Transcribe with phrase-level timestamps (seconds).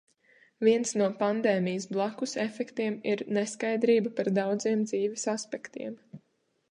[0.67, 5.95] Viens no pandēmijas "blakusefektiem" ir neskaidrība par daudziem dzīves aspektiem.